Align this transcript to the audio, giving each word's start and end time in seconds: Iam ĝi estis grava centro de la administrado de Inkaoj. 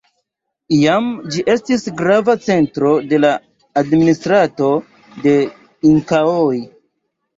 Iam 0.75 1.09
ĝi 1.35 1.43
estis 1.55 1.83
grava 1.99 2.35
centro 2.47 2.93
de 3.11 3.19
la 3.21 3.35
administrado 3.85 4.71
de 5.27 5.37
Inkaoj. 5.95 6.59